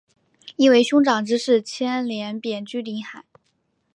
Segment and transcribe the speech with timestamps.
[0.55, 3.23] 因为兄长之事牵连贬居临海。